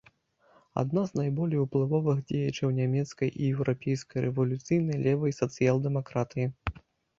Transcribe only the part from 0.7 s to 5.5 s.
Адна з найболей уплывовых дзеячаў нямецкай і еўрапейскай рэвалюцыйнай левай